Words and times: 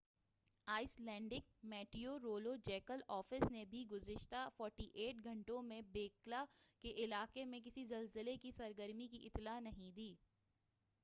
ice 0.67 0.99
لینڈک 0.99 1.49
meteorological 1.63 3.01
office 3.17 3.51
نے 3.51 3.63
بھی 3.65 3.83
گُزشتہ 3.91 4.47
48 4.61 5.23
گھنٹوں 5.23 5.61
میں 5.63 5.81
ہیکلا 5.95 6.43
کے 6.83 6.93
علاقے 6.97 7.45
میں 7.45 7.59
کسی 7.65 7.85
زلزلے 7.85 8.35
کی 8.37 8.51
سرگرمی 8.51 9.07
کی 9.07 9.25
اطلاع 9.25 9.59
نہیں 9.59 9.91
دی 9.95 10.13